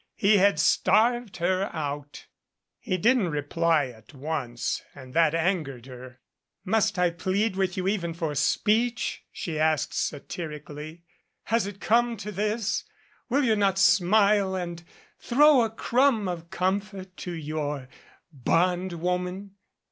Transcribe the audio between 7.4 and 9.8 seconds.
with you even for speech?" she